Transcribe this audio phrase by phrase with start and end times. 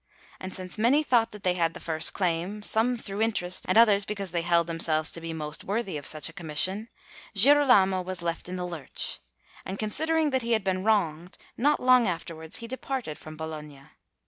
[0.39, 4.03] And since many thought that they had the first claim, some through interest and others
[4.03, 6.89] because they held themselves to be most worthy of such a commission,
[7.35, 9.19] Girolamo was left in the lurch;
[9.63, 13.83] and considering that he had been wronged, not long afterwards he departed from Bologna.